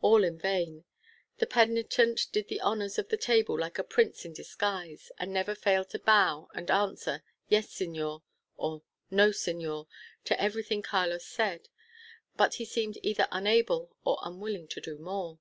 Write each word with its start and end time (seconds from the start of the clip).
All 0.00 0.24
in 0.24 0.38
vain. 0.38 0.84
The 1.40 1.46
penitent 1.46 2.28
did 2.32 2.48
the 2.48 2.62
honours 2.62 2.98
of 2.98 3.10
the 3.10 3.18
table 3.18 3.58
like 3.58 3.78
a 3.78 3.84
prince 3.84 4.24
in 4.24 4.32
disguise, 4.32 5.12
and 5.18 5.30
never 5.30 5.54
failed 5.54 5.90
to 5.90 5.98
bow 5.98 6.48
and 6.54 6.70
answer, 6.70 7.22
"Yes, 7.50 7.66
señor," 7.68 8.22
or 8.56 8.82
"No, 9.10 9.28
señor," 9.28 9.86
to 10.24 10.40
everything 10.40 10.80
Carlos 10.80 11.26
said. 11.26 11.68
But 12.34 12.54
he 12.54 12.64
seemed 12.64 12.96
either 13.02 13.28
unable 13.30 13.94
or 14.06 14.16
unwilling 14.22 14.68
to 14.68 14.80
do 14.80 14.96
more. 14.96 15.38